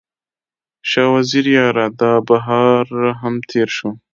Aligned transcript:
شاه 0.89 1.09
وزیره 1.13 1.51
یاره، 1.57 1.85
دا 1.99 2.13
بهار 2.29 2.87
هم 3.21 3.35
تیر 3.49 3.67
شو 3.75 3.89